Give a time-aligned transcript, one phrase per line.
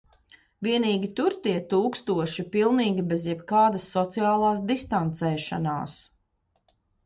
[0.67, 6.03] Vienīgi tur tie tūkstoši pilnīgi bez jebkādas sociālās distancēšanās.